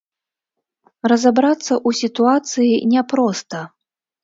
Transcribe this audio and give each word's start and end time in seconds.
Разабрацца 1.13 1.73
ў 1.87 2.01
сітуацыі 2.01 2.73
няпроста. 2.97 3.65